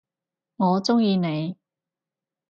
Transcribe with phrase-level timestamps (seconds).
[0.55, 1.57] 我中意你！